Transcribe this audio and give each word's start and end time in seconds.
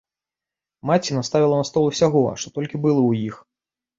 Маці 0.89 1.17
наставіла 1.17 1.59
на 1.59 1.67
стол 1.69 1.83
усяго, 1.91 2.23
што 2.45 2.53
толькі 2.57 2.81
было 2.87 2.99
ў 3.05 3.11
іх. 3.29 3.35